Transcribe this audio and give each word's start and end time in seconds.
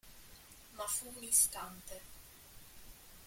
Ma 0.71 0.87
fu 0.87 1.13
un 1.15 1.21
istante. 1.21 2.01